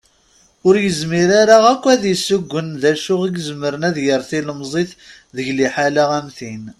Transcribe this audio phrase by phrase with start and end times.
[0.67, 4.91] Ur yezmir ara akk ad yessugen d acu i izemren ad yerr tilemẓit
[5.35, 6.63] deg liḥala am tin.